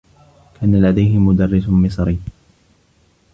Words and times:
كان 0.61 0.81
لديه 0.85 1.17
مدرّس 1.17 1.69
مصري. 1.69 2.19